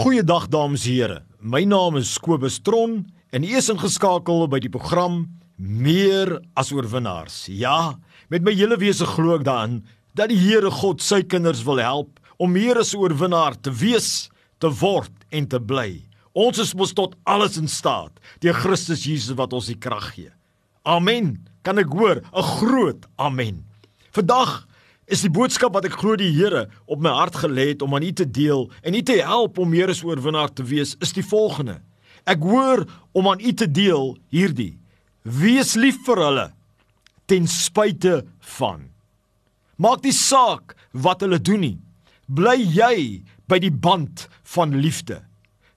[0.00, 1.16] Goeiedag dames en here.
[1.44, 3.02] My naam is Kobus Tron
[3.36, 5.26] en u is ingeskakel by die program
[5.60, 7.50] Meer as oorwinnaars.
[7.52, 7.98] Ja,
[8.32, 9.82] met my hele wese glo ek daarin
[10.16, 14.30] dat die Here God sy kinders wil help om meer as 'n oorwinnaar te wees,
[14.58, 16.00] te word en te bly.
[16.32, 20.32] Ons is mos tot alles in staat deur Christus Jesus wat ons die krag gee.
[20.86, 21.44] Amen.
[21.62, 23.66] Kan ek hoor 'n groot amen.
[24.12, 24.64] Vandag
[25.10, 28.06] is die boodskap wat ek glo die Here op my hart gelê het om aan
[28.06, 31.26] u te deel en u te help om meer as oorwinnaar te wees, is die
[31.26, 31.80] volgende.
[32.30, 32.84] Ek hoor
[33.16, 34.78] om aan u te deel hierdie:
[35.26, 36.46] Wees lief vir hulle
[37.30, 38.22] ten spyte
[38.58, 38.86] van.
[39.80, 41.78] Maak nie saak wat hulle doen nie.
[42.30, 42.96] Bly jy
[43.50, 45.20] by die band van liefde.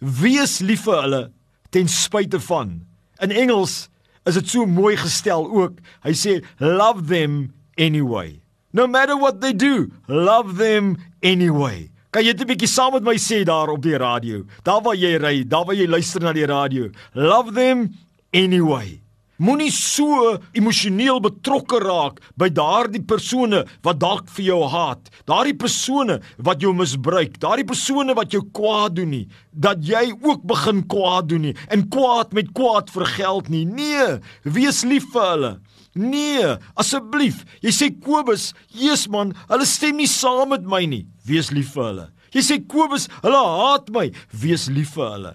[0.00, 1.22] Wees lief vir hulle
[1.70, 2.80] ten spyte van.
[3.22, 3.90] In Engels
[4.26, 5.78] is dit so mooi gestel ook.
[6.02, 8.40] Hy sê love them anyway.
[8.72, 11.90] No matter what they do, love them anyway.
[12.10, 14.44] Kan jy dit 'n bietjie saam met my sê daar op die radio?
[14.64, 16.90] Daar waar jy ry, daar waar jy luister na die radio.
[17.14, 17.94] Love them
[18.32, 19.00] anyway.
[19.40, 26.18] Moenie so emosioneel betrokke raak by daardie persone wat dalk vir jou haat, daardie persone
[26.36, 29.22] wat jou misbruik, daardie persone wat jou kwaad doen nie,
[29.56, 33.64] dat jy ook begin kwaad doen nie en kwaad met kwaad vergeld nie.
[33.64, 35.52] Nee, wees lief vir hulle.
[35.96, 37.42] Nee, asseblief.
[37.64, 41.06] Jy sê Kobus, Jesus man, hulle stem nie saam met my nie.
[41.26, 42.08] Wees lief vir hulle.
[42.36, 44.10] Jy sê Kobus, hulle haat my.
[44.44, 45.32] Wees lief vir hulle.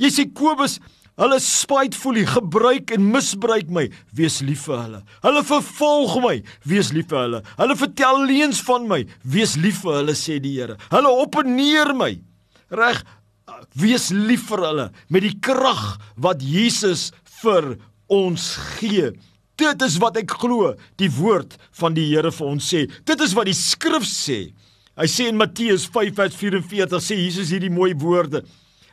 [0.00, 0.78] Jy sê Kobus,
[1.20, 3.86] hulle spytvoel, gebruik en misbruik my.
[4.16, 5.00] Wees lief vir hulle.
[5.24, 6.36] Hulle vervolg my.
[6.68, 7.42] Wees lief vir hulle.
[7.60, 9.00] Hulle vertel leuns van my.
[9.36, 10.78] Wees lief vir hulle sê die Here.
[10.92, 12.14] Hulle opneer my.
[12.72, 13.02] Reg?
[13.78, 17.10] Wees lief vir hulle met die krag wat Jesus
[17.42, 17.76] vir
[18.10, 19.12] ons gee.
[19.60, 22.86] Dit is wat ek glo, die woord van die Here vir ons sê.
[23.06, 24.40] Dit is wat die skrif sê.
[25.00, 28.42] Hy sê in Matteus 5:44 sê Jesus hierdie mooi woorde.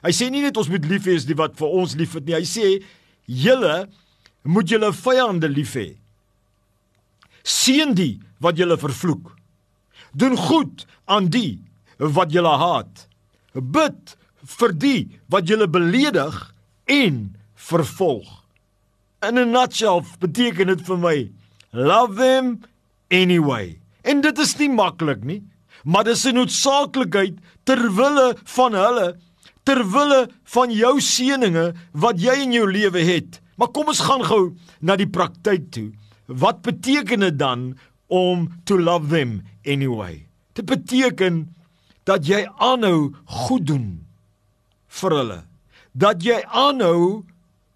[0.05, 2.37] Hy sê nie net ons moet lief hê as die wat vir ons liefhet nie.
[2.37, 2.67] Hy sê
[3.25, 3.87] julle
[4.47, 5.89] moet julle vyande lief hê.
[7.47, 9.33] Seën die wat julle vervloek.
[10.13, 11.59] Doen goed aan die
[11.97, 13.07] wat julle haat.
[13.53, 14.15] Bid
[14.57, 15.01] vir die
[15.33, 16.35] wat julle beledig
[16.87, 18.29] en vervolg.
[19.25, 21.31] In 'n nutshell beteken dit vir my
[21.73, 22.61] love them
[23.09, 23.79] anyway.
[24.03, 25.41] En dit is nie maklik nie,
[25.83, 29.17] maar dis 'n noodsaaklikheid ter wille van hulle,
[29.67, 30.21] ter wille
[30.53, 33.41] van jou seëninge wat jy in jou lewe het.
[33.59, 34.43] Maar kom ons gaan gou
[34.79, 35.89] na die praktyk toe.
[36.27, 37.73] Wat beteken dit dan
[38.07, 40.23] om to love them anyway?
[40.55, 41.47] Dit beteken
[42.07, 43.11] dat jy aanhou
[43.47, 43.87] goed doen
[45.01, 45.39] vir hulle.
[45.91, 47.25] Dat jy aanhou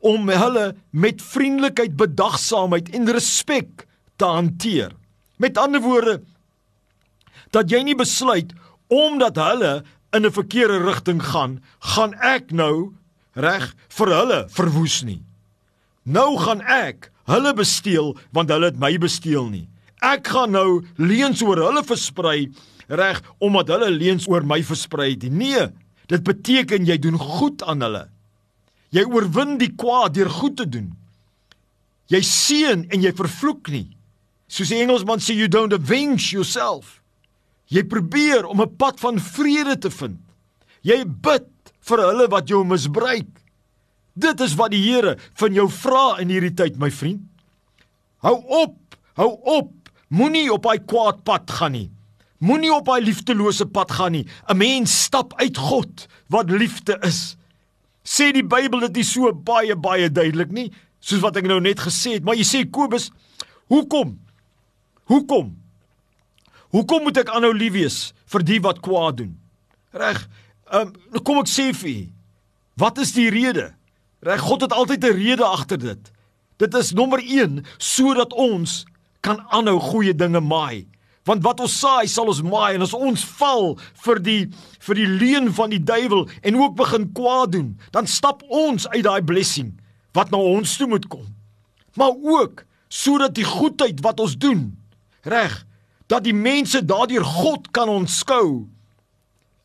[0.01, 3.85] om hulle met vriendelikheid, bedagsaamheid en respek
[4.15, 4.95] te hanteer.
[5.37, 6.21] Met ander woorde
[7.51, 8.53] dat jy nie besluit
[8.91, 9.81] omdat hulle
[10.13, 12.93] in 'n verkeerde rigting gaan, gaan ek nou
[13.33, 15.23] reg vir hulle verwoes nie.
[16.03, 19.67] Nou gaan ek hulle besteel want hulle het my besteel nie.
[20.01, 22.51] Ek gaan nou leuns oor hulle versprei
[22.87, 25.29] reg omdat hulle leuns oor my versprei het.
[25.31, 25.69] Nee,
[26.07, 28.07] dit beteken jy doen goed aan hulle.
[28.91, 30.91] Jy oorwin die kwaad deur goed te doen.
[32.11, 33.87] Jy seën en jy vervloek nie.
[34.51, 37.00] Soos die Engelsman sê you don't avenge yourself.
[37.71, 40.19] Jy probeer om 'n pad van vrede te vind.
[40.83, 41.47] Jy bid
[41.79, 43.29] vir hulle wat jou misbruik.
[44.13, 47.21] Dit is wat die Here van jou vra in hierdie tyd, my vriend.
[48.21, 48.75] Hou op,
[49.13, 49.71] hou op.
[50.09, 51.89] Moenie op daai kwaad pad gaan nie.
[52.39, 54.25] Moenie op daai liefdelose pad gaan nie.
[54.49, 57.37] 'n Mens stap uit God wat liefde is.
[58.03, 61.79] Sê die Bybel dit nie so baie baie duidelik nie, soos wat ek nou net
[61.79, 63.11] gesê het, maar jy sê Kobus,
[63.69, 64.19] hoekom?
[65.05, 65.60] Hoekom?
[66.71, 67.99] Hoekom moet ek aanhou lief wees
[68.31, 69.35] vir die wat kwaad doen?
[69.91, 70.23] Reg.
[70.71, 72.01] Ehm um, kom ek sê vir u.
[72.79, 73.73] Wat is die rede?
[74.23, 76.11] Reg, God het altyd 'n rede agter dit.
[76.57, 78.85] Dit is nommer 1 sodat ons
[79.21, 80.87] kan aanhou goeie dinge maai.
[81.25, 84.43] Want wat ons saai, sal ons maai en as ons val vir die
[84.79, 89.03] vir die leuen van die duiwel en ook begin kwaad doen, dan stap ons uit
[89.03, 89.73] daai blessing
[90.13, 91.27] wat na ons toe moet kom.
[91.95, 94.71] Maar ook sodat die goedheid wat ons doen,
[95.23, 95.65] reg,
[96.11, 98.67] dat die mense daardeur God kan onskou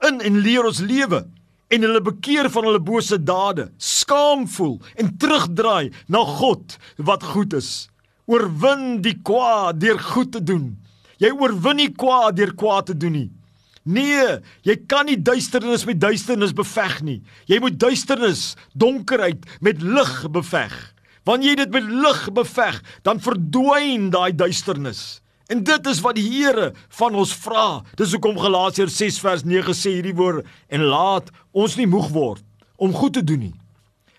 [0.07, 1.25] in en leer ons lewe
[1.67, 7.57] en hulle bekeer van hulle bose dade, skaam voel en terugdraai na God wat goed
[7.59, 7.89] is.
[8.31, 10.77] Oorwin die kwaad deur goed te doen
[11.23, 13.29] Jy oorwin nie kwaad deur kwaad te doen nie.
[13.87, 17.21] Nee, jy kan nie duisternis met duisternis beveg nie.
[17.49, 20.75] Jy moet duisternis, donkerheid met lig beveg.
[21.27, 26.27] Wanneer jy dit met lig beveg, dan verdwyn daai duisternis En dit is wat die
[26.27, 27.83] Here van ons vra.
[27.99, 32.43] Dis hoekom Galasiërs 6 vers 9 sê hierdie woord en laat ons nie moeg word
[32.83, 33.55] om goed te doen nie.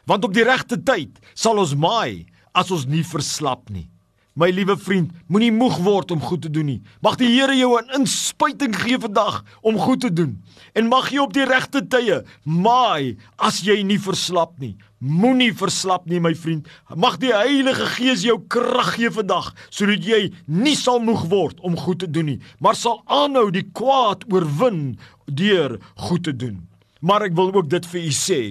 [0.08, 2.26] Want op die regte tyd sal ons maai
[2.56, 3.90] as ons nie verslap nie.
[4.38, 6.82] My liewe vriend, moenie moeg word om goed te doen nie.
[7.02, 10.44] Mag die Here jou 'n inspuiting gee vandag om goed te doen.
[10.76, 14.78] En mag jy op die regte tye maai as jy nie verslap nie.
[14.98, 16.66] Moenie verslap nie, my vriend.
[16.98, 21.78] Mag die Heilige Gees jou krag gee vandag sodat jy nie sal moeg word om
[21.78, 24.98] goed te doen nie, maar sal aanhou die kwaad oorwin
[25.30, 25.78] deur
[26.08, 26.64] goed te doen.
[27.06, 28.42] Maar ek wil ook dit vir u sê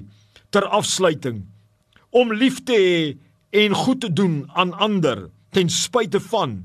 [0.54, 1.42] ter afsluiting
[2.14, 3.00] om lief te hê
[3.66, 6.60] en goed te doen aan ander ten spyte van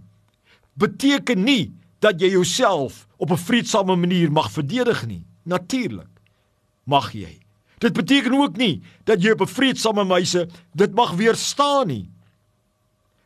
[0.78, 5.26] beteken nie dat jy jouself op 'n vreedsame manier mag verdedig nie.
[5.44, 6.22] Natuurlik
[6.86, 7.42] mag jy.
[7.82, 12.10] Dit beteken ook nie dat jy op 'n vreedsame wyse dit mag weerstaan nie.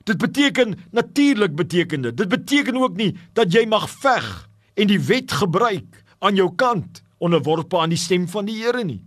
[0.03, 2.17] Dit beteken natuurlik beteken dit.
[2.17, 7.01] Dit beteken ook nie dat jy mag veg en die wet gebruik aan jou kant
[7.17, 9.01] onderworpe aan die stem van die Here nie.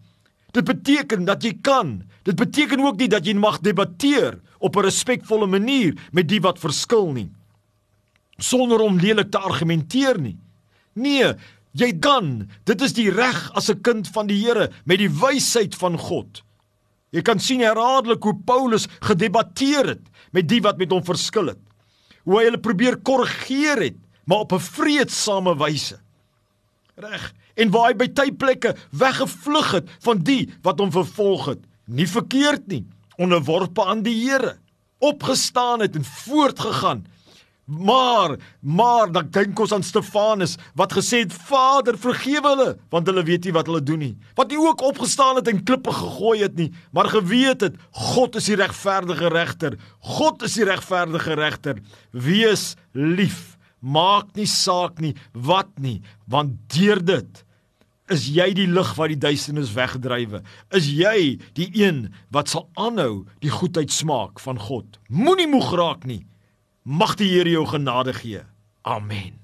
[0.50, 2.02] Dit beteken dat jy kan.
[2.22, 6.58] Dit beteken ook nie dat jy mag debatteer op 'n respekvolle manier met die wat
[6.58, 7.30] verskil nie
[8.38, 10.36] sonder om lelik te argumenteer nie.
[10.98, 11.34] Nee,
[11.72, 12.48] jy kan.
[12.64, 16.42] Dit is die reg as 'n kind van die Here met die wysheid van God.
[17.10, 21.62] Jy kan sien herhaaldelik hoe Paulus gedebatteer het met die wat met hom verskil het.
[22.24, 25.98] Hoe hy hulle probeer korrigeer het, maar op 'n vreedsame wyse.
[26.96, 27.32] Reg.
[27.56, 31.60] En waar hy by tydplekke weggevlug het van die wat hom vervolg het.
[31.86, 32.84] Nie verkeerd nie
[33.18, 34.56] onderworpe aan die Here,
[34.98, 37.06] opgestaan het en voortgegaan.
[37.68, 43.22] Maar, maar dan dink ons aan Stefanus wat gesê het: "Vader, vergewe hulle, want hulle
[43.22, 46.56] weet nie wat hulle doen nie." Wat hy ook opgestaan het en klippe gegooi het
[46.56, 49.76] nie, maar geweet het God is die regverdige regter.
[50.00, 51.82] God is die regverdige regter.
[52.10, 53.58] Wees lief.
[53.80, 57.44] Maak nie saak nie wat nie, want deur dit
[58.08, 60.40] Is jy die lig wat die duisternis wegdrywe?
[60.72, 64.96] Is jy die een wat sal aanhou die goedheid smaak van God?
[65.12, 66.22] Moenie moeg raak nie.
[66.88, 68.42] Mag die Here jou genade gee.
[68.80, 69.37] Amen.